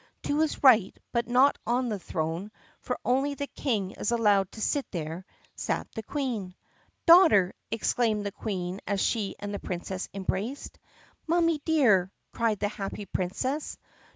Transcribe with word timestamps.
To 0.23 0.39
his 0.39 0.63
right 0.63 0.97
but 1.11 1.27
not 1.27 1.59
on 1.67 1.89
the 1.89 1.99
throne— 1.99 2.51
for 2.81 2.97
only 3.05 3.35
the 3.35 3.45
King 3.45 3.91
is 3.91 4.09
allowed 4.09 4.51
to 4.53 4.59
sit 4.59 4.87
there— 4.89 5.27
sat 5.55 5.87
the 5.93 6.01
Queen. 6.01 6.55
"Daughter!" 7.05 7.53
exclaimed 7.69 8.25
the 8.25 8.31
Queen 8.31 8.81
as 8.87 8.99
she 8.99 9.35
and 9.37 9.53
the 9.53 9.59
Princess 9.59 10.09
embraced. 10.11 10.79
"Mommer 11.27 11.59
dear!" 11.65 12.11
cried 12.33 12.57
the 12.57 12.67
happy 12.67 13.05
Princess. 13.05 13.77